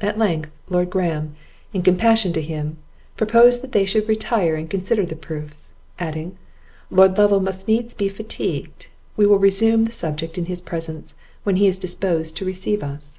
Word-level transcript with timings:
At 0.00 0.18
length, 0.18 0.56
Lord 0.68 0.88
Graham, 0.88 1.34
in 1.72 1.82
compassion 1.82 2.32
to 2.34 2.40
him, 2.40 2.76
proposed 3.16 3.60
that 3.60 3.72
they 3.72 3.84
should 3.84 4.08
retire 4.08 4.54
and 4.54 4.70
consider 4.70 5.02
of 5.02 5.08
the 5.08 5.16
proofs; 5.16 5.72
adding, 5.98 6.38
"Lord 6.90 7.18
Lovel 7.18 7.40
must 7.40 7.66
needs 7.66 7.92
be 7.92 8.08
fatigued; 8.08 8.86
we 9.16 9.26
will 9.26 9.40
resume 9.40 9.82
the 9.84 9.90
subject 9.90 10.38
in 10.38 10.44
his 10.46 10.60
presence, 10.62 11.16
when 11.42 11.56
he 11.56 11.66
is 11.66 11.80
disposed 11.80 12.36
to 12.36 12.44
receive 12.44 12.84
us." 12.84 13.18